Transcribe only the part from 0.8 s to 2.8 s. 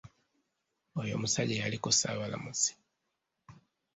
Oyo omusajja yaliko ssaabalamuzi.